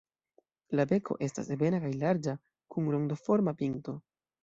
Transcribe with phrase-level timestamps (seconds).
[0.79, 2.37] La beko estas ebena kaj larĝa,
[2.77, 4.01] kun rondoforma pinto.